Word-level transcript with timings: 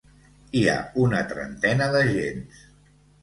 Hi 0.59 0.61
ha 0.69 0.77
una 1.01 1.19
trentena 1.33 1.91
d’agents. 1.97 2.65